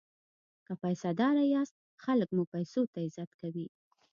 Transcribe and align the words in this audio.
که 0.65 0.73
پیسه 0.81 1.09
داره 1.19 1.43
یاست 1.53 1.75
خلک 2.03 2.29
مو 2.35 2.43
پیسو 2.53 2.81
ته 2.91 2.97
عزت 3.05 3.31
کوي. 3.39 3.67